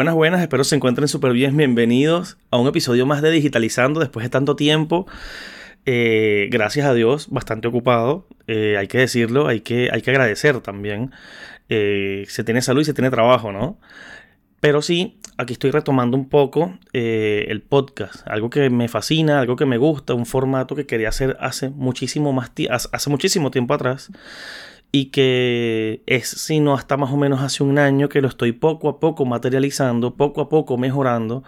[0.00, 1.54] Buenas, buenas, espero se encuentren súper bien.
[1.58, 5.06] Bienvenidos a un episodio más de Digitalizando después de tanto tiempo.
[5.84, 8.26] Eh, gracias a Dios, bastante ocupado.
[8.46, 11.10] Eh, hay que decirlo, hay que, hay que agradecer también.
[11.68, 13.78] Eh, se tiene salud y se tiene trabajo, ¿no?
[14.60, 19.66] Pero sí, aquí estoy retomando un poco el podcast, algo que me fascina, algo que
[19.66, 22.52] me gusta, un formato que quería hacer hace muchísimo más
[22.90, 24.10] hace muchísimo tiempo atrás
[24.92, 28.88] y que es sino hasta más o menos hace un año que lo estoy poco
[28.88, 31.44] a poco materializando, poco a poco mejorando.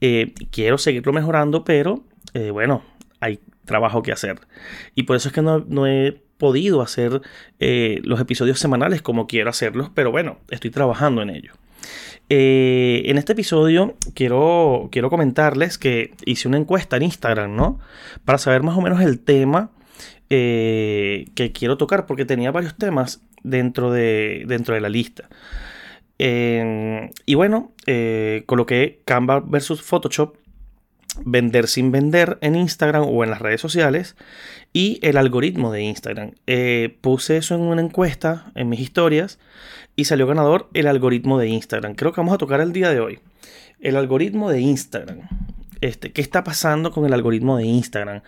[0.00, 2.82] Eh, quiero seguirlo mejorando, pero eh, bueno,
[3.20, 4.40] hay trabajo que hacer.
[4.94, 7.20] Y por eso es que no, he podido hacer
[7.58, 11.52] eh, los episodios semanales como quiero hacerlos, pero bueno, estoy trabajando en ello.
[12.30, 17.78] en este episodio quiero, quiero comentarles que hice una encuesta en Instagram, ¿no?
[18.24, 19.70] Para saber más o menos el tema
[20.30, 25.28] eh, que quiero tocar porque tenía varios temas dentro de, dentro de la lista.
[26.18, 30.36] y bueno, eh, coloqué Canva versus Photoshop,
[31.24, 34.16] vender sin vender en Instagram o en las redes sociales
[34.72, 36.32] y el algoritmo de Instagram.
[36.46, 39.38] Eh, puse eso en una encuesta en mis historias
[39.96, 41.94] y salió ganador el algoritmo de Instagram.
[41.94, 43.18] Creo que vamos a tocar el día de hoy.
[43.80, 45.20] El algoritmo de Instagram.
[45.80, 48.22] Este, ¿Qué está pasando con el algoritmo de Instagram?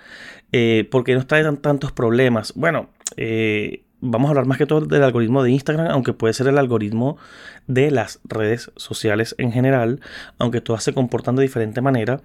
[0.52, 2.52] Eh, ¿Por qué nos trae tantos problemas?
[2.54, 6.46] Bueno, eh, vamos a hablar más que todo del algoritmo de Instagram, aunque puede ser
[6.46, 7.16] el algoritmo
[7.66, 10.00] de las redes sociales en general,
[10.38, 12.20] aunque todas se comportan de diferente manera.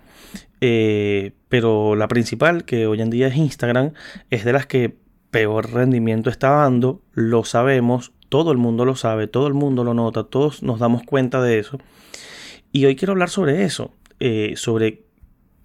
[0.59, 3.93] Eh, pero la principal, que hoy en día es Instagram,
[4.29, 4.97] es de las que
[5.31, 9.93] peor rendimiento está dando, lo sabemos, todo el mundo lo sabe, todo el mundo lo
[9.93, 11.79] nota, todos nos damos cuenta de eso.
[12.73, 13.93] Y hoy quiero hablar sobre eso,
[14.55, 15.03] sobre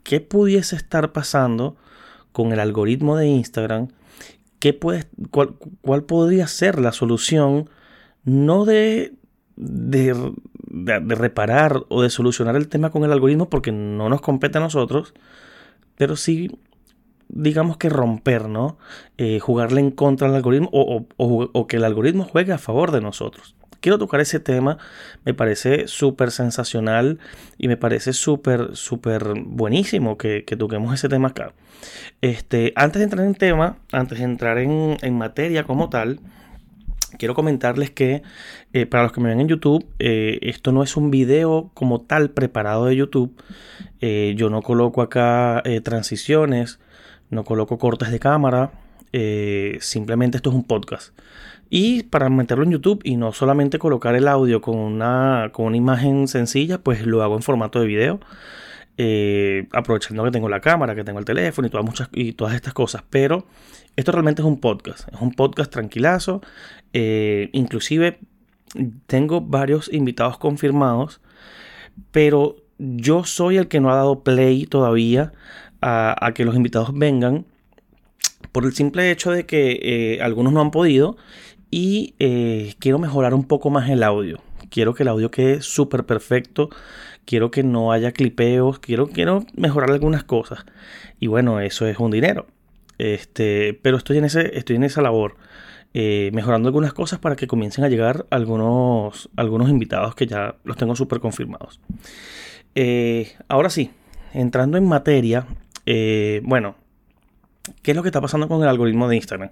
[0.04, 1.76] qué pudiese estar pasando
[2.32, 3.88] con el algoritmo de Instagram,
[4.58, 7.68] ¿Qué puede, cuál, podría ser la solución,
[8.22, 9.12] no de,
[9.56, 10.14] de,
[11.16, 15.14] reparar o de solucionar el tema con el algoritmo, porque no nos compete a nosotros,
[15.96, 16.60] pero sí,
[17.28, 18.78] digamos que romper, ¿no?
[19.18, 23.56] Eh, jugarle en contra al algoritmo o que el algoritmo juegue a favor de nosotros
[23.82, 24.78] quiero tocar ese tema.
[25.26, 27.18] Me parece súper sensacional
[27.58, 31.52] y me parece súper, súper buenísimo que, toquemos ese tema acá.
[32.22, 36.20] Este, antes de entrar en tema, antes de entrar en, materia como tal,
[37.18, 38.22] quiero comentarles que
[38.72, 42.00] eh, para los que me ven en YouTube, eh, esto no es un video como
[42.00, 43.36] tal preparado de YouTube.
[44.00, 46.78] Eh, yo no coloco acá transiciones,
[47.30, 48.81] no coloco cortes de cámara.
[49.80, 51.16] Simplemente esto es un podcast.
[51.70, 55.76] Y para meterlo en YouTube y no solamente colocar el audio con una, con una
[55.76, 58.20] imagen sencilla, pues lo hago en formato de video.
[58.98, 62.54] Eh, aprovechando que tengo la cámara, que tengo el teléfono y todas, muchas, y todas
[62.54, 63.02] estas cosas.
[63.08, 63.46] Pero
[63.96, 65.08] esto realmente es un podcast.
[65.12, 66.42] Es un podcast tranquilazo.
[66.92, 68.18] Eh, inclusive
[69.06, 71.20] tengo varios invitados confirmados.
[72.10, 75.32] Pero yo soy el que no ha dado play todavía
[75.80, 77.46] a, que los invitados vengan.
[78.52, 81.16] Por el simple hecho de que eh, algunos no han podido
[81.70, 84.38] y eh, quiero mejorar un poco más el audio.
[84.68, 86.68] Quiero que el audio quede súper perfecto.
[87.24, 88.78] Quiero que no haya clipeos.
[88.78, 90.66] Quiero, quiero mejorar algunas cosas.
[91.18, 92.46] Y bueno, eso es un dinero.
[92.98, 95.36] Este, pero estoy en, ese, estoy en esa labor.
[95.94, 100.76] Eh, mejorando algunas cosas para que comiencen a llegar algunos, algunos invitados que ya los
[100.76, 101.80] tengo súper confirmados.
[103.48, 103.90] Ahora sí,
[104.34, 105.46] entrando en materia,
[106.42, 106.76] bueno,
[107.82, 109.50] ¿qué es lo que está pasando con el algoritmo de Instagram?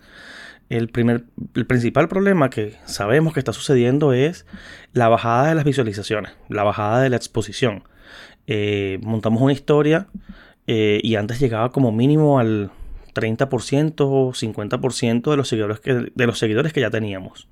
[0.70, 4.46] el, primer, el principal problema que sabemos que está sucediendo es
[4.92, 7.82] la bajada de las visualizaciones, la bajada de la exposición.
[8.46, 10.06] Eh, montamos una historia
[10.68, 12.70] eh, y antes llegaba como mínimo al
[13.14, 17.48] 30% o 50% de los seguidores que, de los seguidores que ya teníamos.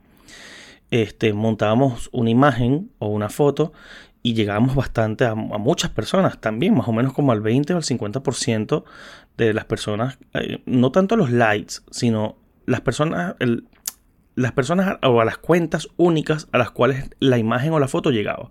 [0.92, 3.72] Este, montábamos una imagen o una foto
[4.22, 7.82] y llegábamos bastante a, muchas personas también, más o menos como al 20 o al
[7.82, 8.84] 50%
[9.46, 12.36] de las personas, eh, no tanto los likes, sino
[12.66, 13.36] las personas,
[14.34, 18.10] las personas o a las cuentas únicas a las cuales la imagen o la foto
[18.10, 18.50] llegaba.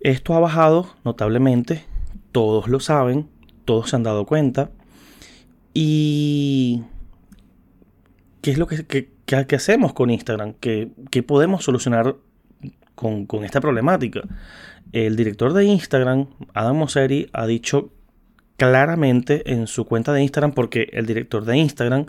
[0.00, 1.84] Esto ha bajado notablemente,
[2.32, 3.28] todos lo saben,
[3.64, 4.70] todos se han dado cuenta.
[5.72, 6.82] ¿Y
[8.42, 9.08] qué es lo que,
[9.54, 10.54] hacemos con Instagram?
[10.54, 12.16] ¿Qué, podemos solucionar
[12.96, 14.22] con, con, esta problemática?
[14.92, 17.92] El director de Instagram, Adam Mosseri, ha dicho
[18.60, 22.04] claramente en su cuenta de Instagram, porque el director de Instagram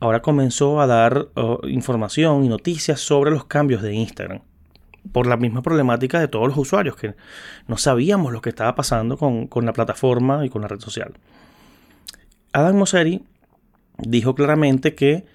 [0.00, 4.40] ahora comenzó a dar oh, información y noticias sobre los cambios de Instagram.
[5.12, 7.14] Por la misma problemática de todos los usuarios, que
[7.68, 11.12] no sabíamos lo que estaba pasando con, la plataforma y con la red social.
[12.54, 13.26] Adam Mosseri
[13.98, 15.26] dijo claramente que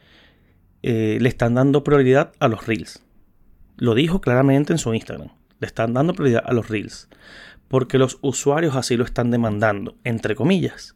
[0.82, 3.04] eh, le están dando prioridad a los reels.
[3.76, 5.30] Lo dijo claramente en su Instagram.
[5.60, 7.10] le están dando prioridad a los reels,
[7.68, 10.96] porque los usuarios así lo están demandando, entre comillas,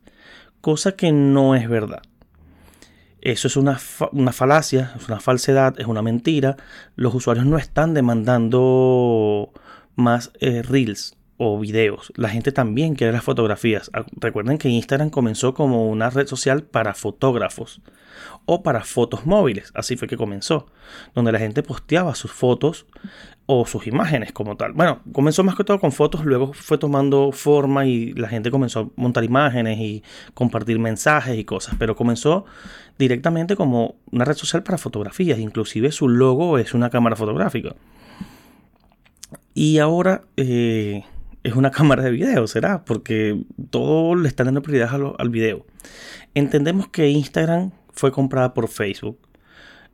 [0.61, 2.01] cosa que no es verdad.
[3.21, 6.57] Eso es una, falacia, es una falsedad, es una mentira.
[6.95, 9.51] Los usuarios no están demandando
[9.95, 12.13] más eh, reels o videos.
[12.17, 13.89] La gente también quiere las fotografías.
[13.93, 17.81] Ah, recuerden que Instagram comenzó como una red social para fotógrafos
[18.45, 19.71] o para fotos móviles.
[19.73, 20.67] Así fue que comenzó,
[21.15, 22.85] donde la gente posteaba sus fotos
[23.47, 24.73] o sus imágenes como tal.
[24.73, 28.79] Bueno, comenzó más que todo con fotos, luego fue tomando forma y la gente comenzó
[28.79, 30.03] a montar imágenes y
[30.35, 32.45] compartir mensajes y cosas, pero comenzó
[32.99, 37.73] directamente como una red social para fotografías, inclusive su logo es una cámara fotográfica.
[39.55, 41.03] Y ahora eh,
[41.43, 45.65] es una cámara de video, será, porque todo le está dando prioridad al video.
[46.33, 49.17] Entendemos que Instagram fue comprada por Facebook,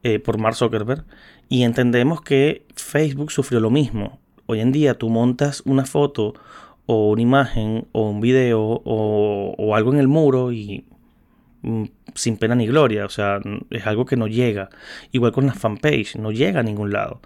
[0.04, 1.06] eh, por Mark Zuckerberg,
[1.50, 4.20] y entendemos que Facebook sufrió lo mismo.
[4.46, 6.34] Hoy en día tú montas una foto
[6.86, 10.86] o una imagen o un video o, algo en el muro y
[12.14, 13.40] sin pena ni gloria, o sea,
[13.70, 14.70] es algo que no llega.
[15.12, 17.22] Igual con la fanpage, no llega a ningún lado.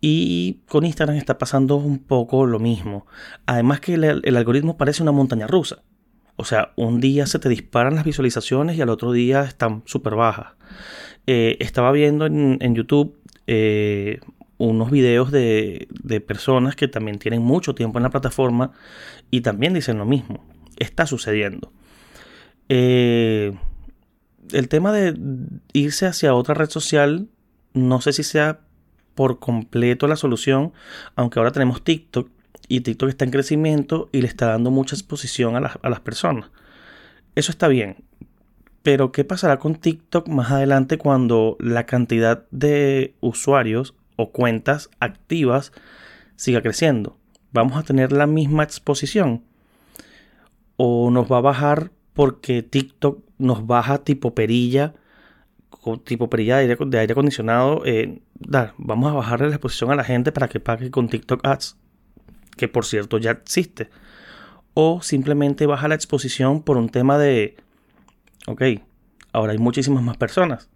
[0.00, 3.06] Y con Instagram está pasando un poco lo mismo.
[3.46, 5.82] Además que el algoritmo parece una montaña rusa.
[6.40, 10.14] O sea, un día se te disparan las visualizaciones y al otro día están súper
[10.14, 10.54] bajas.
[11.26, 14.20] Eh, estaba viendo en, YouTube eh,
[14.56, 15.86] unos videos de,
[16.26, 18.72] personas que también tienen mucho tiempo en la plataforma
[19.30, 20.42] y también dicen lo mismo.
[20.78, 21.74] Está sucediendo.
[22.70, 23.52] Eh,
[24.52, 25.14] el tema de
[25.72, 27.28] irse hacia otra red social,
[27.72, 28.60] no sé si sea
[29.14, 30.72] por completo la solución,
[31.16, 32.30] aunque ahora tenemos TikTok
[32.68, 36.50] y TikTok está en crecimiento y le está dando mucha exposición a, las personas.
[37.34, 37.96] Eso está bien.
[38.82, 45.72] Pero ¿qué pasará con TikTok más adelante cuando la cantidad de usuarios o cuentas activas
[46.36, 47.18] siga creciendo?
[47.52, 49.42] ¿Vamos a tener la misma exposición?
[50.76, 54.94] ¿O nos va a bajar porque TikTok nos baja tipo perilla,
[56.04, 57.82] tipo perilla de aire, acondicionado?
[57.84, 58.20] Eh,
[58.78, 61.76] vamos a bajarle la exposición a la gente para que pague con TikTok Ads
[62.60, 63.90] que por cierto ya existe.
[64.74, 67.56] O simplemente baja la exposición por un tema de,
[68.46, 68.62] ok,
[69.32, 70.68] ahora hay muchísimas más personas.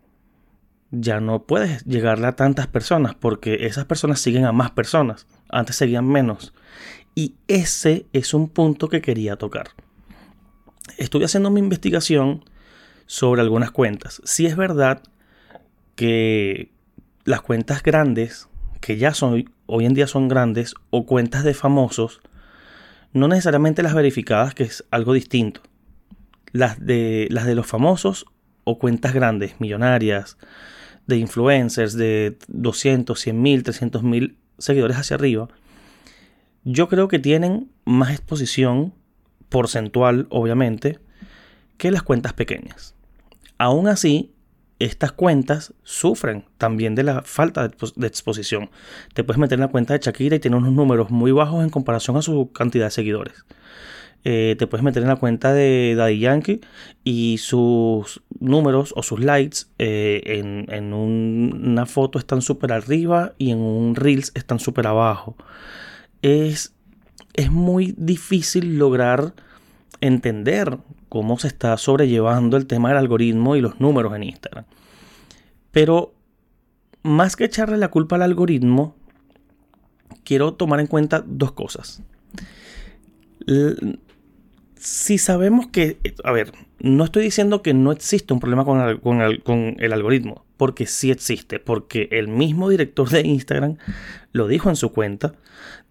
[0.90, 5.26] Ya no puedes llegarle a tantas personas porque esas personas siguen a más personas.
[5.48, 6.54] Antes seguían menos.
[7.14, 9.68] Y ese es un punto que quería tocar.
[10.96, 12.44] Estuve haciendo mi investigación
[13.06, 14.20] sobre algunas cuentas.
[14.24, 15.02] Si es verdad
[15.94, 16.72] que
[17.24, 18.48] las cuentas grandes
[18.84, 22.20] que ya son, hoy en día son grandes, o cuentas de famosos,
[23.14, 25.62] no necesariamente las verificadas, que es algo distinto.
[26.52, 28.26] Las de, las de los famosos
[28.64, 30.36] o cuentas grandes, millonarias,
[31.06, 35.48] de influencers de 200, 100 mil, 300 mil seguidores hacia arriba,
[36.64, 38.92] yo creo que tienen más exposición
[39.48, 40.98] porcentual, obviamente,
[41.78, 42.93] que las cuentas pequeñas.
[43.64, 44.30] Aún así,
[44.78, 48.68] estas cuentas sufren también de la falta de, exposición.
[49.14, 51.70] Te puedes meter en la cuenta de Shakira y tiene unos números muy bajos en
[51.70, 53.46] comparación a su cantidad de seguidores.
[54.22, 56.60] Eh, te puedes meter en la cuenta de Daddy Yankee
[57.04, 63.60] y sus números o sus likes eh, en, una foto están súper arriba y en
[63.60, 65.38] un Reels están súper abajo.
[66.20, 66.74] Es,
[67.32, 69.32] es muy difícil lograr
[70.02, 70.76] entender
[71.14, 74.64] cómo se está sobrellevando el tema del algoritmo y los números en Instagram.
[75.70, 76.12] Pero
[77.04, 78.96] más que echarle la culpa al algoritmo,
[80.24, 82.02] quiero tomar en cuenta dos cosas.
[84.74, 89.92] Si sabemos que, a ver, no estoy diciendo que no existe un problema con el,
[89.92, 93.76] algoritmo, porque sí existe, porque el mismo director de Instagram
[94.32, 95.36] lo dijo en su cuenta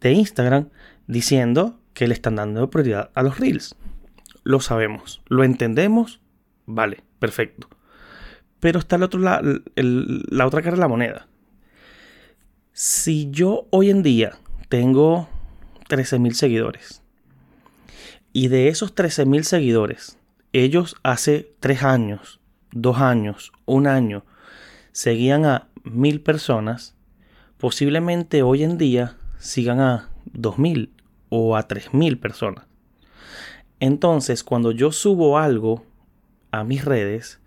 [0.01, 0.68] de Instagram
[1.08, 3.77] diciendo que le están dando prioridad a los reels
[4.44, 6.20] lo sabemos, lo entendemos,
[6.66, 7.70] vale, perfecto.
[8.60, 9.42] Pero está el otro, la,
[9.76, 11.28] la otra cara de la moneda.
[12.72, 14.38] Si yo hoy en día
[14.70, 15.30] tengo
[15.90, 17.04] 13.000 seguidores
[18.32, 20.18] y de esos 13.000 seguidores,
[20.54, 22.40] ellos hace 3 años,
[22.72, 24.26] 2 años, un año,
[24.92, 26.96] seguían a 1.000 personas,
[27.58, 30.90] posiblemente hoy en día sigan a 2.000
[31.30, 32.66] o a 3.000 personas.
[33.84, 35.84] Entonces, cuando yo subo algo
[36.52, 37.42] a mis redes,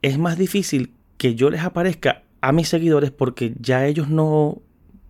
[0.00, 4.62] es más difícil que yo les aparezca a mis seguidores porque ya ellos no,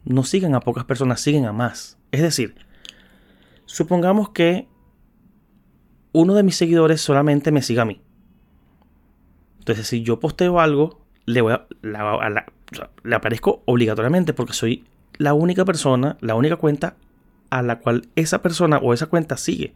[0.06, 1.98] no siguen a pocas personas, siguen a más.
[2.10, 2.54] Es decir,
[3.66, 4.66] supongamos que
[6.12, 8.00] uno de mis seguidores solamente me siga a mí.
[9.58, 14.86] Entonces, si yo posteo algo, le, voy a, le aparezco obligatoriamente porque soy
[15.18, 16.96] la única persona, la única cuenta
[17.50, 19.74] a la cual esa persona o esa cuenta sigue.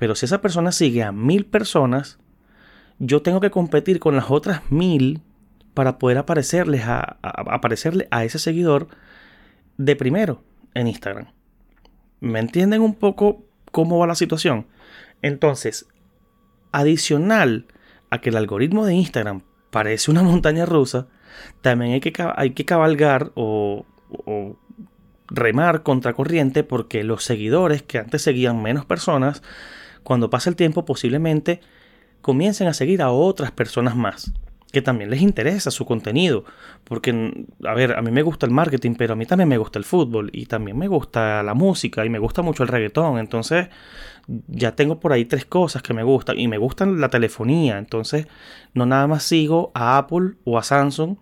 [0.00, 2.18] Pero si esa persona sigue a mil personas,
[2.98, 5.20] yo tengo que competir con las otras mil
[5.74, 8.88] para poder aparecerles a, aparecerle a ese seguidor
[9.76, 10.42] de primero
[10.72, 11.26] en Instagram.
[12.20, 14.68] ¿Me entienden un poco cómo va la situación?
[15.20, 15.86] Entonces,
[16.72, 17.66] adicional
[18.08, 21.08] a que el algoritmo de Instagram parece una montaña rusa,
[21.60, 24.56] también hay que, hay que cabalgar o, o
[25.28, 29.42] remar contracorriente porque los seguidores que antes seguían menos personas,
[30.02, 31.60] cuando pasa el tiempo posiblemente
[32.20, 34.32] comiencen a seguir a otras personas más
[34.70, 36.44] que también les interesa su contenido.
[36.84, 39.78] Porque, a ver, a mí me gusta el marketing, pero a mí también me gusta
[39.78, 43.18] el fútbol y también me gusta la música y me gusta mucho el reggaetón.
[43.18, 43.68] Entonces,
[44.48, 47.78] ya tengo por ahí tres cosas que me gustan y me gustan la telefonía.
[47.78, 48.26] Entonces,
[48.74, 51.16] no nada más sigo a Apple o a Samsung,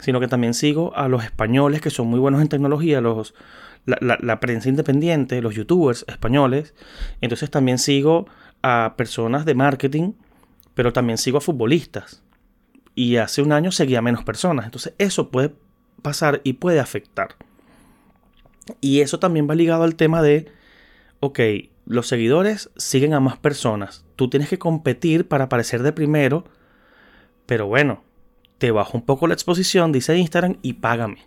[0.00, 3.34] sino que también sigo a los españoles que son muy buenos en tecnología, los,
[3.86, 6.74] la, la prensa independiente, los youtubers españoles.
[7.20, 8.26] Entonces, también sigo
[8.62, 10.12] a personas de marketing,
[10.74, 12.22] pero también sigo a futbolistas
[12.98, 14.64] y hace un año seguía menos personas.
[14.64, 15.54] Entonces eso puede
[16.02, 17.36] pasar y puede afectar.
[18.80, 20.50] Y eso también va ligado al tema de,
[21.20, 21.38] ok,
[21.86, 24.04] los seguidores siguen a más personas.
[24.16, 26.42] Tú tienes que competir para aparecer de primero.
[27.46, 28.02] Pero bueno,
[28.58, 31.18] te bajo un poco la exposición, dice Instagram, y págame.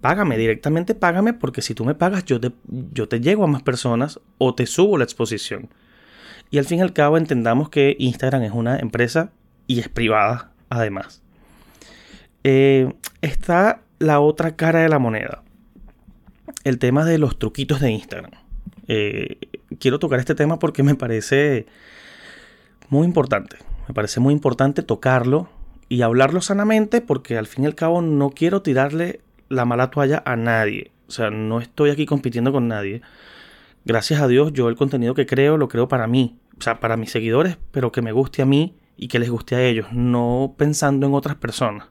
[0.00, 2.52] Págame, directamente págame, porque si tú me pagas, yo te,
[2.92, 5.68] yo te llego a más personas o te subo la exposición.
[6.50, 9.32] Y al fin y al cabo entendamos que Instagram es una empresa
[9.66, 11.22] y es privada además.
[12.44, 12.92] Eh,
[13.22, 15.42] está la otra cara de la moneda.
[16.64, 18.30] El tema de los truquitos de Instagram.
[18.88, 19.38] Eh,
[19.80, 21.66] quiero tocar este tema porque me parece
[22.88, 23.56] muy importante.
[23.88, 25.48] Me parece muy importante tocarlo
[25.88, 30.22] y hablarlo sanamente porque al fin y al cabo no quiero tirarle la mala toalla
[30.24, 30.90] a nadie.
[31.08, 33.02] O sea, no estoy aquí compitiendo con nadie.
[33.84, 36.38] Gracias a Dios yo el contenido que creo lo creo para mí.
[36.58, 39.54] O sea, para mis seguidores, pero que me guste a mí y que les guste
[39.54, 41.88] a ellos, no pensando en otras personas.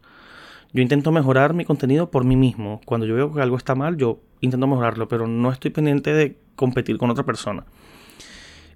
[0.74, 2.82] Yo intento mejorar mi contenido por mí mismo.
[2.84, 6.38] Cuando yo veo que algo está mal, yo intento mejorarlo, pero no estoy pendiente de
[6.56, 7.66] competir con otra persona.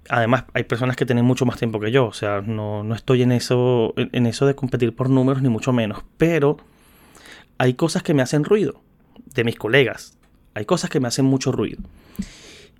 [0.08, 3.22] Además, hay personas que tienen mucho más tiempo que yo, o sea, no, no estoy
[3.22, 6.02] en eso, en eso de competir por números, ni mucho menos.
[6.16, 6.56] Pero
[7.58, 8.80] hay cosas que me hacen ruido,
[9.34, 10.16] de mis colegas.
[10.54, 11.78] Hay cosas que me hacen mucho ruido.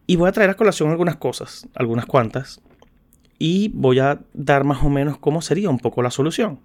[0.06, 2.60] Y voy a traer a colación algunas cosas, algunas cuantas,
[3.38, 6.58] y voy a dar más o menos cómo sería un poco la solución.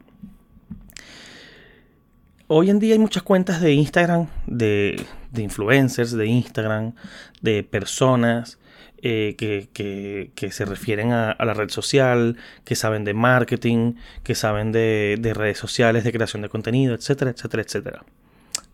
[2.47, 5.03] Hoy en día hay muchas cuentas de Instagram, de,
[5.35, 6.93] influencers de Instagram,
[7.41, 8.59] de personas
[9.07, 13.93] eh, que, se refieren a, la red social, que saben de marketing,
[14.23, 18.05] que saben de, redes sociales, de creación de contenido, etcétera, etcétera, etcétera.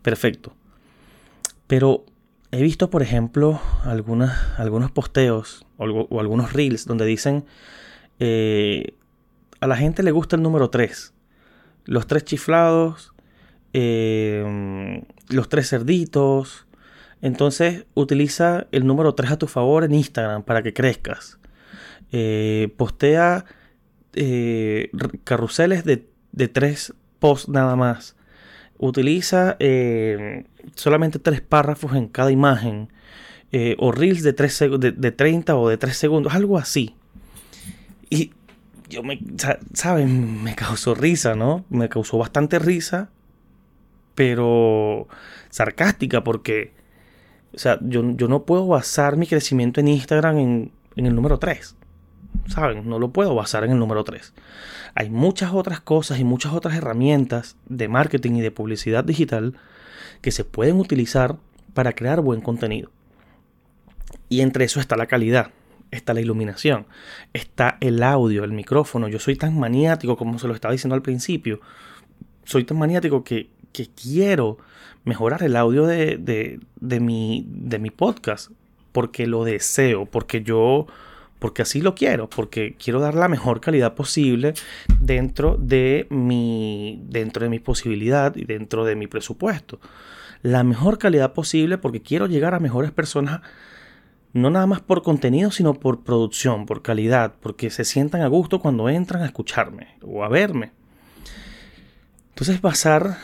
[0.01, 0.55] Perfecto.
[1.67, 2.05] Pero
[2.51, 7.43] he visto, por ejemplo, algunos posteos o algunos reels donde dicen
[8.19, 8.93] eh,
[9.59, 11.13] a la gente le gusta el número 3.
[11.83, 13.11] Los tres chiflados,
[13.73, 16.67] eh, los tres cerditos.
[17.21, 21.37] Entonces utiliza el número 3 a tu favor en Instagram para que crezcas.
[22.11, 23.45] Eh, postea
[25.23, 28.15] carruseles de, de, tres posts nada más.
[28.77, 29.57] Utiliza
[30.75, 32.89] solamente tres párrafos en cada imagen.
[33.77, 36.33] o reels de, 3 de, de 30 o de 3 segundos.
[36.33, 36.95] Algo así.
[38.09, 38.33] Y
[38.91, 39.19] yo me,
[39.73, 40.43] ¿saben?
[40.43, 41.65] Me causó risa, ¿no?
[41.69, 43.09] Me causó bastante risa,
[44.15, 45.07] pero
[45.49, 46.73] sarcástica porque,
[47.53, 51.75] o sea, yo, no puedo basar mi crecimiento en Instagram en, en el número 3.
[52.47, 52.87] ¿Saben?
[52.87, 54.33] No lo puedo basar en el número 3.
[54.95, 59.55] Hay muchas otras cosas y muchas otras herramientas de marketing y de publicidad digital
[60.21, 61.37] que se pueden utilizar
[61.73, 62.89] para crear buen contenido.
[64.29, 65.51] Y entre eso está la calidad
[65.91, 66.87] está la iluminación,
[67.33, 69.07] está el audio, el micrófono.
[69.09, 71.59] Yo soy tan maniático como se lo estaba diciendo al principio.
[72.45, 74.57] Soy tan maniático que, quiero
[75.03, 78.51] mejorar el audio de, de, mi, de mi podcast
[78.91, 80.87] porque lo deseo, porque yo
[81.39, 84.53] porque así lo quiero, porque quiero dar la mejor calidad posible
[84.99, 89.79] dentro de mi dentro de mi posibilidad y dentro de mi presupuesto.
[90.43, 93.41] La mejor calidad posible porque quiero llegar a mejores personas
[94.33, 98.59] no nada más por contenido, sino por producción, por calidad, porque se sientan a gusto
[98.59, 100.71] cuando entran a escucharme o a verme.
[102.29, 103.17] Entonces basar,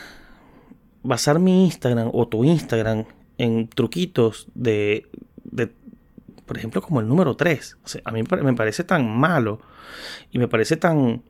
[1.02, 3.04] basar mi Instagram o tu Instagram
[3.38, 5.06] en truquitos de,
[5.44, 5.72] de
[6.48, 7.76] por ejemplo, como el número 3.
[8.04, 9.60] a mí me parece tan malo
[10.32, 11.22] y me parece tan,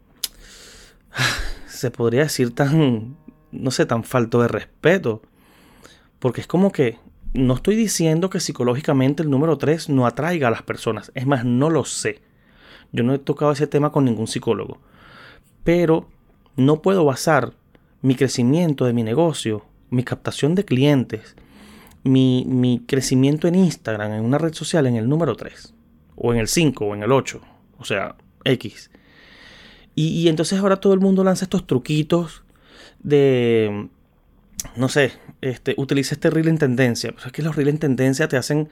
[1.66, 3.16] se podría decir tan,
[3.50, 5.20] no sé, tan falto de respeto.
[6.20, 6.98] Porque es como que
[7.34, 11.10] no estoy diciendo que psicológicamente el número 3 no atraiga a las personas.
[11.14, 12.22] Es más, no lo sé.
[12.92, 14.78] Yo no he tocado ese tema con ningún psicólogo.
[15.64, 16.08] Pero
[16.56, 17.54] no puedo basar
[18.02, 21.36] mi crecimiento de mi negocio, mi captación de clientes,
[22.04, 25.74] mi, mi crecimiento en Instagram, en una red social, en el número 3.
[26.16, 27.40] O en el 5 o en el 8.
[27.78, 28.90] O sea, X.
[29.94, 32.44] Y, entonces ahora todo el mundo lanza estos truquitos
[33.00, 33.88] de,
[34.76, 37.10] no sé, este, utiliza este reel en tendencia.
[37.10, 38.68] Pues es que los reel en tendencia te hacen,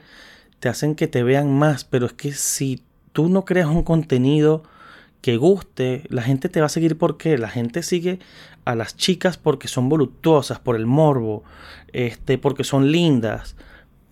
[0.61, 2.81] te hacen que te vean más, pero es que si
[3.11, 4.63] tú no creas un contenido
[5.19, 8.19] que guste, la gente te va a seguir porque la gente sigue
[8.67, 11.43] a las chicas porque son voluptuosas, por el morbo,
[11.93, 13.55] este, porque son lindas,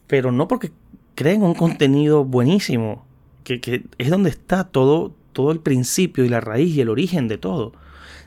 [0.08, 0.72] pero no porque
[1.14, 3.06] creen un contenido buenísimo,
[3.44, 7.28] que, que es donde está todo, todo el principio y la raíz y el origen
[7.28, 7.74] de todo.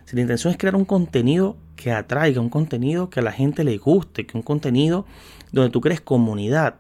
[0.04, 3.64] Si la intención es crear un contenido que atraiga, un contenido que a la gente
[3.64, 5.06] le guste, que un contenido
[5.52, 6.76] donde tú crees comunidad.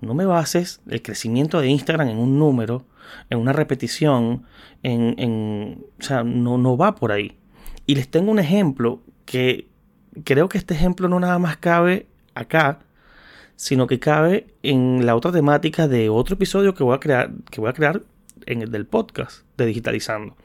[0.00, 2.84] No me bases el crecimiento de Instagram en un número,
[3.30, 4.44] en una repetición,
[4.82, 7.37] en, en o sea, no, no va por ahí.
[7.88, 9.66] Y les tengo un ejemplo que
[10.22, 12.80] creo que este ejemplo no nada más cabe acá,
[13.56, 17.62] sino que cabe en la otra temática de otro episodio que voy a crear, que
[17.62, 18.02] voy a crear
[18.44, 20.36] en el del podcast de Digitalizando.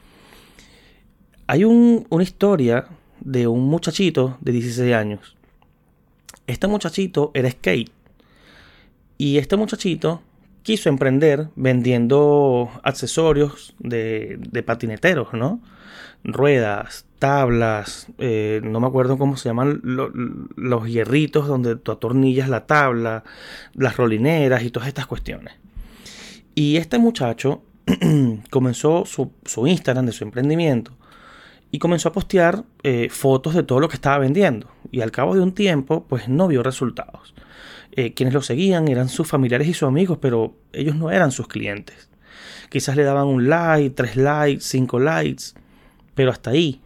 [1.47, 2.87] Hay una historia
[3.19, 5.35] de un muchachito de 16 años.
[6.47, 7.91] Este muchachito era skate.
[9.17, 10.21] Y este muchachito
[10.63, 15.61] quiso emprender vendiendo accesorios de, patineteros, ¿no?
[16.23, 19.79] Ruedas, tablas, eh, no me acuerdo cómo se llaman
[20.57, 23.23] los hierritos donde tú atornillas la tabla,
[23.75, 25.53] las rolineras y todas estas cuestiones.
[26.53, 27.61] Y este muchacho
[28.49, 29.31] comenzó su,
[29.65, 30.97] Instagram de su emprendimiento
[31.71, 34.67] y comenzó a postear eh, fotos de todo lo que estaba vendiendo.
[34.91, 37.33] Y al cabo de un tiempo, pues no vio resultados.
[37.93, 41.47] Eh, quienes lo seguían eran sus familiares y sus amigos, pero ellos no eran sus
[41.47, 42.09] clientes.
[42.67, 45.53] Quizás le daban un like, tres likes, cinco likes,
[46.15, 46.81] pero hasta ahí.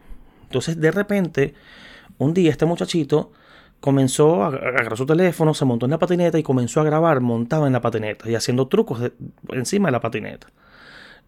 [0.48, 1.54] Entonces, de repente,
[2.18, 3.32] un día este muchachito
[3.80, 7.68] comenzó a agarrar su teléfono, se montó en la patineta y comenzó a grabar montaba
[7.68, 9.12] en la patineta y haciendo trucos
[9.50, 10.48] encima de la patineta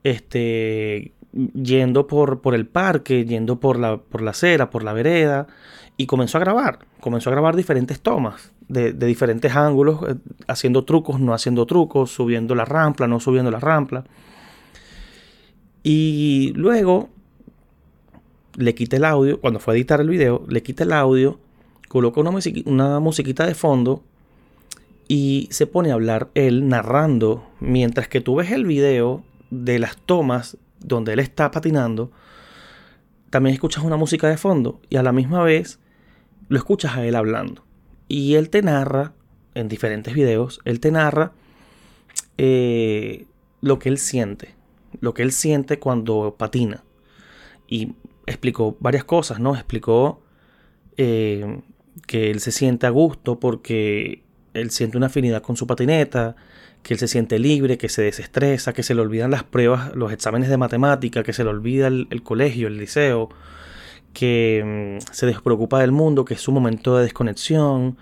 [0.03, 1.13] este,
[1.53, 5.47] yendo por, por el parque, yendo por la, por la acera, por la vereda,
[5.97, 10.15] y comenzó a grabar, comenzó a grabar diferentes tomas de, diferentes ángulos, eh,
[10.47, 14.05] haciendo trucos, no haciendo trucos, subiendo la rampla, no subiendo la rampla.
[15.83, 17.09] Y luego
[18.59, 21.39] le quité el audio, cuando fue a editar el video, le quité el audio,
[21.87, 22.31] coloca una,
[22.65, 24.03] una musiquita de fondo
[25.07, 29.95] y se pone a hablar él narrando, mientras que tú ves el video, de las
[29.95, 32.11] tomas donde él está patinando,
[33.29, 35.79] también escuchas una música de fondo y a la misma vez
[36.49, 37.63] lo escuchas a él hablando.
[38.09, 39.13] Y él te narra,
[39.55, 41.31] en diferentes videos, él te narra
[42.37, 43.25] eh,
[43.61, 44.53] lo que él siente,
[44.99, 46.83] lo que él siente cuando patina.
[47.65, 47.93] Y
[48.29, 49.55] explicó varias cosas, ¿no?
[49.55, 50.21] Explicó
[50.97, 51.61] eh,
[52.07, 56.35] que él se siente a gusto porque él siente una afinidad con su patineta,
[56.83, 60.11] que él se siente libre, que se desestresa, que se le olvidan las pruebas, los
[60.11, 63.29] exámenes de matemática, que se le olvida el, colegio, el liceo,
[64.13, 67.97] que mm, se despreocupa del mundo, que es su momento de desconexión,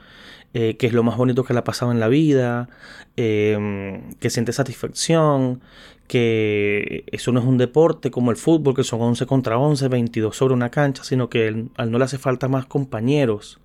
[0.53, 2.69] eh, que es lo más bonito que le ha pasado en la vida,
[3.15, 5.61] em, que siente satisfacción,
[6.07, 10.35] que eso no es un deporte como el fútbol, que son 11 contra 11, 22
[10.35, 13.59] sobre una cancha, sino que él, a él no le hace falta más compañeros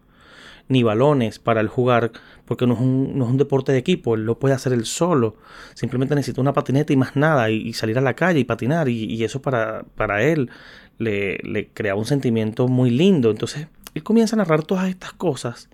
[0.68, 2.12] ni balones para el jugar,
[2.46, 4.84] porque no es, un, no es un deporte de equipo, él lo puede hacer él
[4.86, 5.36] solo,
[5.74, 9.22] simplemente necesita una patineta y más nada, y, salir a la calle y patinar, y,
[9.24, 10.50] eso para, para él
[10.98, 13.30] le, le crea un sentimiento muy lindo.
[13.30, 15.68] Entonces, él comienza a narrar todas estas cosas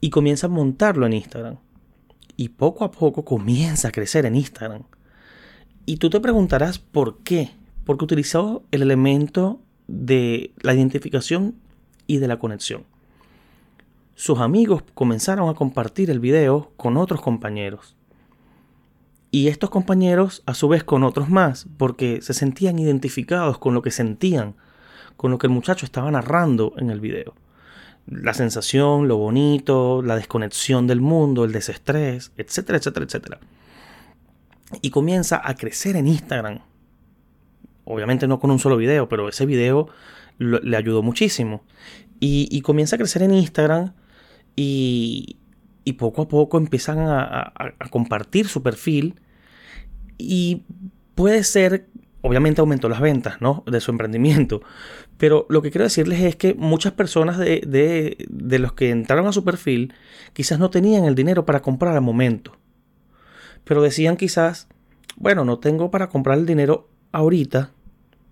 [0.00, 1.56] y comienza a montarlo en Instagram.
[2.36, 4.84] Y poco a poco comienza a crecer en Instagram.
[5.86, 7.50] Y tú te preguntarás por qué.
[7.84, 11.56] Porque utilizó el elemento de la identificación
[12.06, 12.84] y de la conexión
[14.18, 17.94] sus amigos comenzaron a compartir el video con otros compañeros.
[19.30, 23.80] Y estos compañeros a su vez con otros más, porque se sentían identificados con lo
[23.80, 24.56] que sentían,
[25.16, 27.32] con lo que el muchacho estaba narrando en el video.
[28.10, 33.40] La sensación, lo bonito, la desconexión del mundo, el desestrés, etcétera, etcétera, etcétera.
[34.80, 36.60] Y comienza a crecer en Instagram.
[37.84, 39.88] Obviamente no con un solo video, pero ese video
[40.38, 41.64] le ayudó muchísimo.
[42.20, 43.94] Y, comienza a crecer en Instagram
[44.56, 45.38] y,
[45.98, 47.52] poco a poco empiezan a,
[47.90, 49.20] compartir su perfil
[50.18, 50.64] y
[51.14, 51.88] puede ser
[52.20, 53.64] obviamente aumentó las ventas, ¿no?
[53.66, 54.60] De su emprendimiento.
[55.18, 59.32] Pero lo que quiero decirles es que muchas personas de, de, los que entraron a
[59.32, 59.92] su perfil
[60.32, 62.52] quizás no tenían el dinero para comprar al momento.
[63.64, 64.68] Pero decían quizás,
[65.16, 67.72] bueno, no tengo para comprar el dinero ahorita,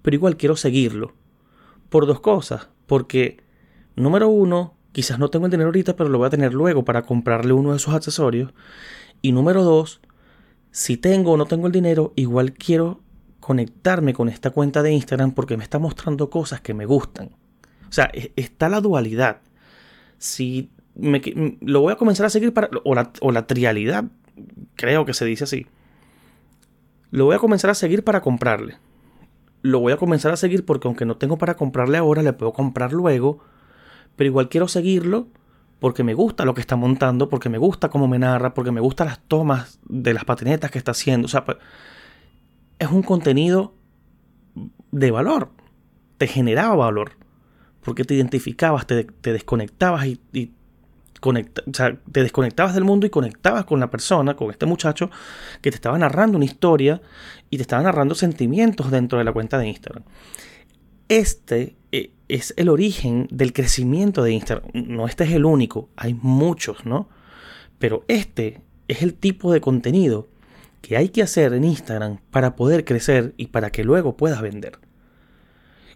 [0.02, 1.14] pero igual quiero seguirlo.
[1.88, 2.68] Por dos cosas.
[2.86, 3.38] Porque,
[3.96, 7.02] número uno, quizás no tengo el dinero ahorita, pero lo voy a tener luego para
[7.02, 8.54] comprarle uno de esos accesorios.
[9.22, 10.00] Y número dos,
[10.70, 13.00] si tengo o no tengo el dinero, igual quiero
[13.46, 17.30] conectarme con esta cuenta de Instagram porque me está mostrando cosas que me gustan.
[17.88, 19.40] O sea, está la dualidad.
[20.18, 21.22] Si me,
[21.60, 22.70] lo voy a comenzar a seguir para...
[22.82, 24.06] O la, o la trialidad,
[24.74, 25.68] creo que se dice así.
[27.12, 28.78] Lo voy a comenzar a seguir para comprarle.
[29.62, 32.52] Lo voy a comenzar a seguir porque aunque no tengo para comprarle ahora, le puedo
[32.52, 33.38] comprar luego.
[34.16, 35.28] Pero igual quiero seguirlo
[35.78, 38.80] porque me gusta lo que está montando, porque me gusta cómo me narra, porque me
[38.80, 41.26] gustan las tomas de las patinetas que está haciendo.
[41.26, 41.58] O sea, pues,
[42.78, 43.74] es un contenido
[44.92, 45.50] de valor.
[46.18, 47.12] Te generaba valor.
[47.82, 54.34] Porque te identificabas, te, desconectabas y, te desconectabas del mundo y conectabas con la persona,
[54.34, 55.10] con este muchacho
[55.60, 57.00] que te estaba narrando una historia
[57.48, 60.02] y te estaba narrando sentimientos dentro de la cuenta de Instagram.
[61.08, 64.68] Este eh, es el origen del crecimiento de Instagram.
[64.74, 67.08] No este es el único, hay muchos, ¿no?
[67.78, 70.28] Pero este es el tipo de contenido
[70.80, 74.78] que hay que hacer en Instagram para poder crecer y para que luego puedas vender.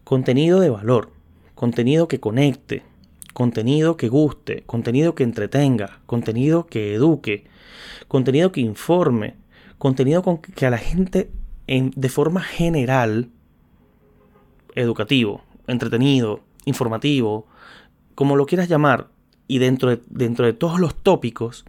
[0.05, 1.13] Contenido de valor,
[1.55, 2.83] contenido que conecte,
[3.33, 7.45] contenido que guste, contenido que entretenga, contenido que eduque,
[8.09, 9.37] contenido que informe,
[9.79, 11.31] contenido con que a la gente
[11.67, 13.31] en, de forma general,
[14.75, 17.47] educativo, entretenido, informativo,
[18.15, 19.09] como lo quieras llamar,
[19.47, 21.65] y dentro de, dentro de todos los tópicos,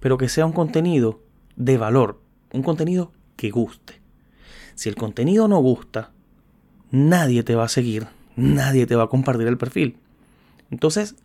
[0.00, 1.20] pero que sea un contenido
[1.56, 2.20] de valor,
[2.52, 4.00] un contenido que guste.
[4.74, 6.12] Si el contenido no gusta,
[6.90, 8.06] nadie te va a seguir,
[8.36, 9.96] nadie te va a compartir el perfil.
[10.70, 11.16] Entonces,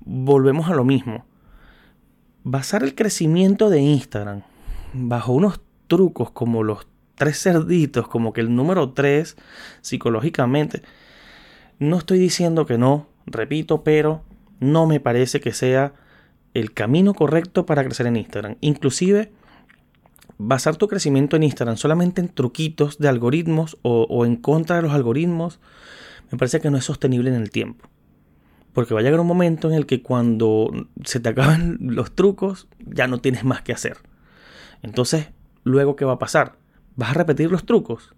[0.00, 1.24] volvemos a lo mismo.
[2.42, 4.42] Basar el crecimiento de Instagram
[4.92, 9.36] bajo unos trucos como los tres cerditos, como que el número tres
[9.82, 10.82] psicológicamente,
[11.78, 14.22] no estoy diciendo que no, repito, pero
[14.58, 15.94] no me parece que sea
[16.54, 18.56] el camino correcto para crecer en Instagram.
[18.60, 19.32] Inclusive
[20.42, 24.92] basar tu crecimiento en Instagram solamente en truquitos de algoritmos o, en contra de los
[24.92, 25.60] algoritmos,
[26.30, 27.86] me parece que no es sostenible en el tiempo.
[28.72, 30.70] Porque va a llegar un momento en el que cuando
[31.04, 33.98] se te acaban los trucos, ya no tienes más que hacer.
[34.82, 35.28] Entonces,
[35.62, 36.56] luego, ¿qué va a pasar?
[36.96, 38.14] Vas a repetir los trucos.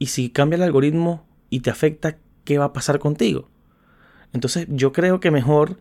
[0.00, 3.48] Y si cambia el algoritmo y te afecta, ¿qué va a pasar contigo?
[4.32, 5.78] Entonces, yo creo que mejor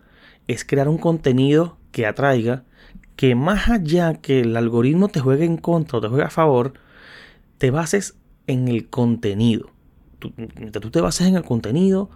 [0.47, 2.65] es crear un contenido que atraiga,
[3.15, 6.73] que más allá que el algoritmo te juegue en contra o te juegue a favor,
[7.57, 8.15] te bases
[8.47, 9.69] en el contenido.
[10.19, 12.09] Tú, mientras tú te bases en el contenido,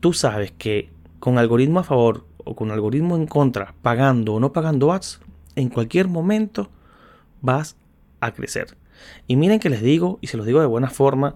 [0.00, 4.52] tú sabes que con algoritmo a favor o con algoritmo en contra, pagando o no
[4.52, 5.20] pagando ads,
[5.54, 6.70] en cualquier momento
[7.40, 7.76] vas
[8.20, 8.76] a crecer.
[9.26, 11.34] Y miren que les digo, y se los digo de buena forma,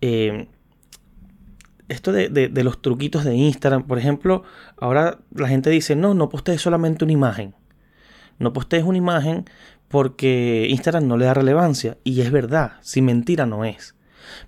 [0.00, 0.48] eh,
[1.88, 4.42] esto de, de, los truquitos de Instagram, por ejemplo,
[4.76, 7.54] ahora la gente dice, no, no postees solamente una imagen.
[8.38, 9.44] No postees una imagen
[9.88, 11.98] porque Instagram no le da relevancia.
[12.04, 13.94] Y es verdad, si mentira no es.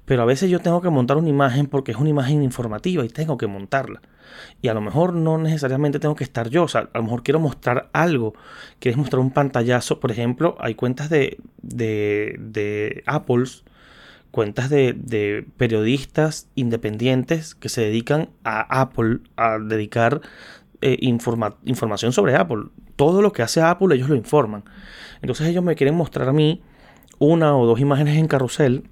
[0.05, 3.09] Pero a veces yo tengo que montar una imagen porque es una imagen informativa y
[3.09, 4.03] tengo que montarla.
[4.63, 6.65] Y a lo mejor no necesariamente tengo que estar yo.
[6.65, 8.35] O sea, a lo mejor quiero mostrar algo.
[8.79, 10.01] Quieres mostrar un pantallazo.
[10.01, 13.65] Por ejemplo, hay cuentas de, de, de Apples,
[14.31, 20.21] cuentas de, de, periodistas independientes que se dedican a Apple, a dedicar
[20.83, 22.65] eh, información sobre Apple.
[22.97, 24.65] Todo lo que hace Apple ellos lo informan.
[25.23, 26.63] Entonces ellos me quieren mostrar a mí
[27.19, 28.85] una o dos imágenes en carrusel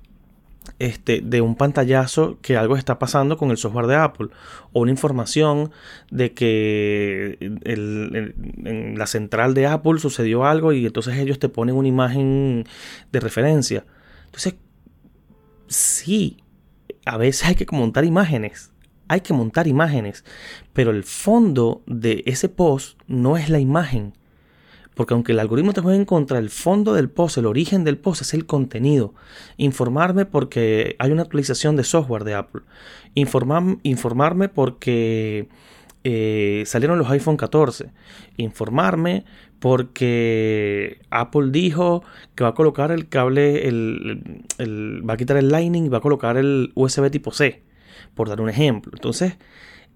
[0.79, 4.29] este, de un pantallazo que algo está pasando con el software de Apple
[4.73, 5.73] o una información
[6.11, 11.89] de que en la central de Apple sucedió algo y entonces ellos te ponen una
[11.89, 12.65] imagen
[13.11, 13.87] de referencia.
[14.27, 14.57] Entonces,
[15.69, 16.37] sí,
[17.07, 18.73] a veces hay que montar imágenes
[19.09, 20.25] hay que montar imágenes,
[20.73, 24.13] pero el fondo de ese post no es la imagen.
[24.95, 27.99] Porque aunque el algoritmo te juegue en contra, el fondo del post, el origen del
[27.99, 29.15] post es el contenido.
[29.57, 32.63] Informarme porque hay una actualización de software de Apple.
[33.15, 35.49] informarme porque
[36.03, 37.93] eh, salieron los iPhone 14.
[38.39, 39.25] Informarme
[39.61, 42.03] porque Apple dijo
[42.35, 43.71] que va a colocar el cable,
[44.59, 47.68] va a quitar el Lightning y va a colocar el USB tipo C
[48.19, 48.91] por dar un ejemplo.
[48.97, 49.35] Entonces,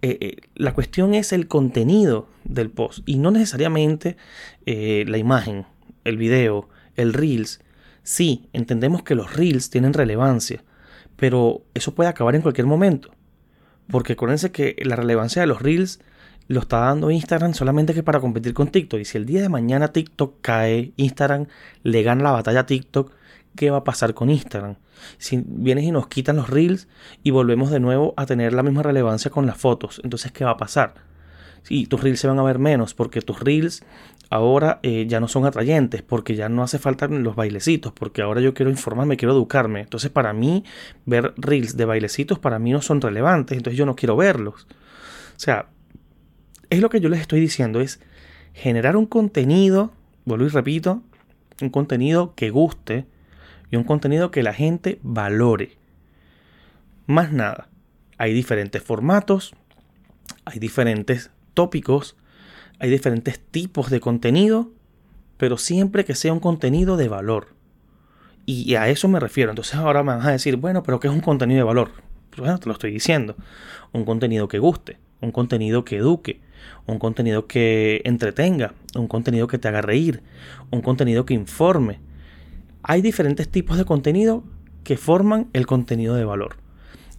[0.00, 4.16] eh, eh, la cuestión es el contenido del post y no necesariamente
[4.64, 5.66] eh, la imagen,
[6.04, 7.60] el video, el reels.
[8.04, 10.62] Sí, entendemos que los reels tienen relevancia,
[11.16, 13.10] pero eso puede acabar en cualquier momento.
[13.90, 15.98] Porque acuérdense que la relevancia de los reels
[16.46, 19.00] lo está dando Instagram solamente que para competir con TikTok.
[19.00, 21.46] Y si el día de mañana TikTok cae, Instagram
[21.82, 23.12] le gana la batalla a TikTok,
[23.56, 24.76] ¿qué va a pasar con Instagram?
[25.18, 26.88] Si vienes y nos quitan los reels
[27.22, 30.52] y volvemos de nuevo a tener la misma relevancia con las fotos, entonces ¿qué va
[30.52, 30.94] a pasar?
[31.62, 33.84] Sí, tus reels se van a ver menos porque tus reels
[34.30, 38.40] ahora eh, ya no son atrayentes, porque ya no hace falta los bailecitos, porque ahora
[38.40, 39.80] yo quiero informarme, quiero educarme.
[39.80, 40.64] Entonces para mí
[41.04, 44.66] ver reels de bailecitos para mí no son relevantes, entonces yo no quiero verlos.
[45.36, 45.66] O sea,
[46.70, 48.00] es lo que yo les estoy diciendo, es
[48.54, 49.92] generar un contenido,
[50.24, 51.02] vuelvo y repito,
[51.60, 53.06] un contenido que guste
[53.72, 55.78] y un contenido que la gente valore.
[57.06, 57.68] Más nada,
[58.18, 59.54] hay diferentes formatos,
[60.44, 62.14] hay diferentes tópicos,
[62.78, 64.70] hay diferentes tipos de contenido,
[65.38, 67.48] pero siempre que sea un contenido de valor.
[68.44, 69.50] Y a eso me refiero.
[69.50, 71.92] Entonces ahora me vas a decir, bueno, pero ¿qué es un contenido de valor?
[72.28, 73.36] Pues bueno, te lo estoy diciendo.
[73.92, 76.40] Un contenido que guste, un contenido que eduque,
[76.86, 80.22] un contenido que entretenga, un contenido que te haga reír,
[80.70, 82.00] un contenido que informe.
[82.82, 84.44] Hay diferentes tipos de contenido
[84.84, 86.56] que forman el contenido de valor.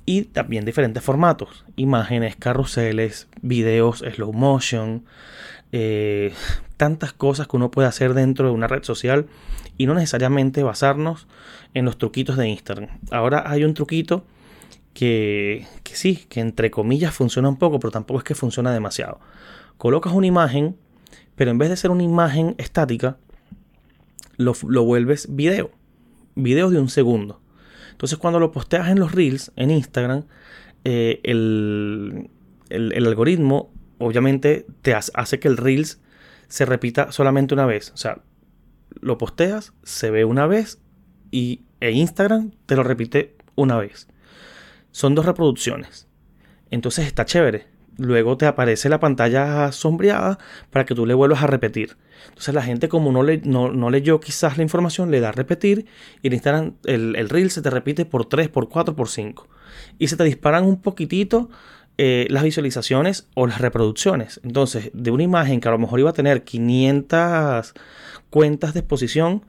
[0.05, 5.05] Y también diferentes formatos, imágenes, carruseles, videos, slow motion,
[5.71, 6.33] eh,
[6.75, 9.27] tantas cosas que uno puede hacer dentro de una red social
[9.77, 11.27] y no necesariamente basarnos
[11.73, 12.89] en los truquitos de Instagram.
[13.11, 14.25] Ahora hay un truquito
[14.93, 19.19] que, sí, que entre comillas funciona un poco, pero tampoco es que funciona demasiado.
[19.77, 20.75] Colocas una imagen,
[21.35, 23.17] pero en vez de ser una imagen estática,
[24.37, 25.71] lo, vuelves video.
[26.35, 27.41] Video de un segundo.
[27.91, 30.25] Entonces cuando lo posteas en los reels, en Instagram,
[30.83, 32.29] eh, el,
[32.69, 36.01] el, algoritmo obviamente te hace que el reels
[36.47, 37.91] se repita solamente una vez.
[37.93, 38.23] O sea,
[38.99, 40.79] lo posteas, se ve una vez
[41.31, 44.07] y e Instagram te lo repite una vez
[44.93, 46.07] son dos reproducciones.
[46.71, 47.65] Entonces está chévere.
[47.97, 50.39] Luego te aparece la pantalla sombreada
[50.71, 51.97] para que tú le vuelvas a repetir.
[52.29, 55.85] Entonces la gente como no, le, no, leyó quizás la información, le da a repetir
[56.21, 59.47] y el, Instagram, el, el reel se te repite por 3, por 4, por 5.
[59.99, 61.49] Y se te disparan un poquitito
[61.97, 64.39] eh, las visualizaciones o las reproducciones.
[64.43, 67.73] Entonces, de una imagen que a lo mejor iba a tener 500
[68.29, 69.43] cuentas de exposición,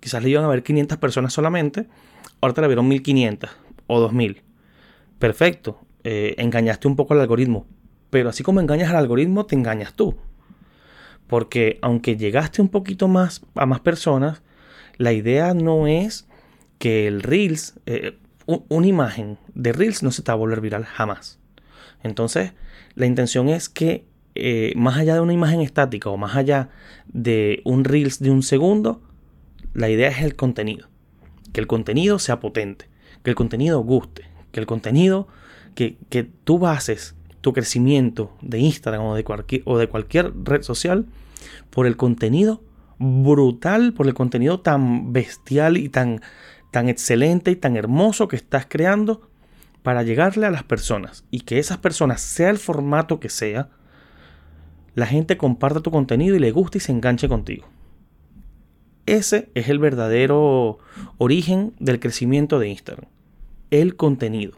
[0.00, 1.86] quizás le iban a ver 500 personas solamente,
[2.40, 3.50] ahora te la vieron 1500
[3.86, 4.42] o 2000
[5.18, 7.66] perfecto, eh, engañaste un poco al algoritmo,
[8.10, 10.16] pero así como engañas al algoritmo, te engañas tú.
[11.26, 14.42] Porque aunque llegaste un poquito más a más personas,
[14.96, 16.26] la idea no es
[16.78, 20.84] que el Reels, eh, una imagen de Reels no se te va a volver viral
[20.84, 21.38] jamás.
[22.02, 22.52] Entonces,
[22.94, 26.70] la intención es que eh, más allá de una imagen estática o más allá
[27.08, 29.02] de un Reels de un segundo,
[29.74, 30.88] la idea es el contenido.
[31.52, 32.88] Que el contenido sea potente,
[33.22, 35.28] que el contenido guste, que el contenido
[35.74, 41.06] que, tú bases tu crecimiento de Instagram o de, cualquier, o de cualquier red social
[41.70, 42.62] por el contenido
[42.98, 46.20] brutal, por el contenido tan bestial y tan,
[46.72, 49.28] tan excelente y tan hermoso que estás creando
[49.82, 53.70] para llegarle a las personas y que esas personas, sea el formato que sea,
[54.94, 57.66] la gente comparta tu contenido y le guste y se enganche contigo.
[59.06, 60.78] Ese es el verdadero
[61.18, 63.08] origen del crecimiento de Instagram
[63.70, 64.52] el contenido.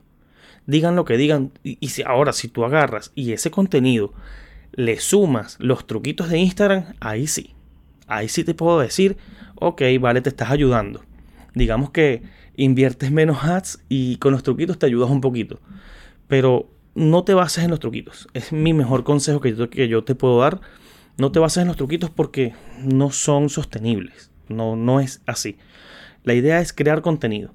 [0.66, 1.52] Digan lo que digan.
[1.62, 4.12] Y, si ahora, si tú agarras y ese contenido
[4.72, 7.54] le sumas los truquitos de Instagram, ahí sí.
[8.06, 9.16] Ahí sí te puedo decir,
[9.56, 11.02] ok, vale, te estás ayudando.
[11.54, 12.22] Digamos que
[12.56, 15.60] inviertes menos ads y con los truquitos te ayudas un poquito.
[16.28, 18.28] Pero no te bases en los truquitos.
[18.34, 20.60] Es mi mejor consejo que yo, que yo te puedo dar.
[21.16, 24.30] No te bases en los truquitos porque no son sostenibles.
[24.48, 25.58] No, no es así.
[26.24, 27.52] La idea es crear contenido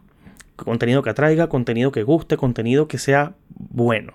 [0.56, 4.14] contenido que atraiga, contenido que guste, contenido que sea bueno.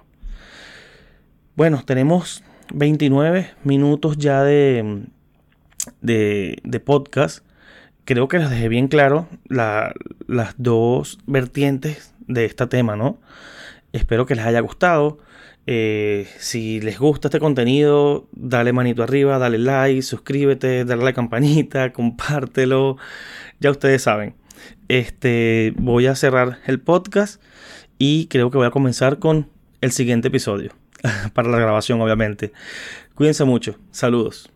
[1.57, 5.05] Bueno, tenemos 29 minutos ya de,
[6.01, 7.45] de, podcast.
[8.05, 13.21] Creo que les dejé bien claro las dos vertientes de este tema, ¿no?
[13.93, 15.19] Espero que les haya gustado.
[15.67, 21.13] Eh, si les gusta este contenido, dale manito arriba, dale like, suscríbete, dale a la
[21.13, 22.97] campanita, compártelo.
[23.61, 24.40] Ya ustedes saben.
[24.91, 27.41] Este, voy a cerrar el podcast
[27.97, 29.49] y creo que voy a comenzar con
[29.81, 30.73] el siguiente episodio.
[31.33, 32.53] Para la grabación, obviamente.
[33.15, 33.77] Cuídense mucho.
[33.93, 34.51] Saludos.